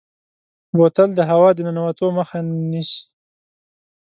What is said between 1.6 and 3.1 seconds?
ننوتو مخه نیسي.